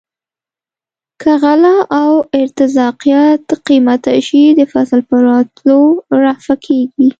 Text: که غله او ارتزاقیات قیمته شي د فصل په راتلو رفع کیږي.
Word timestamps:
که 1.21 1.31
غله 1.43 1.75
او 1.99 2.11
ارتزاقیات 2.39 3.45
قیمته 3.67 4.13
شي 4.27 4.43
د 4.57 4.59
فصل 4.73 4.99
په 5.09 5.15
راتلو 5.27 5.79
رفع 6.23 6.55
کیږي. 6.65 7.09